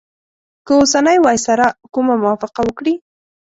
که 0.65 0.71
اوسنی 0.79 1.17
وایسرا 1.21 1.69
کومه 1.93 2.15
موافقه 2.23 2.61
وکړي. 2.65 2.93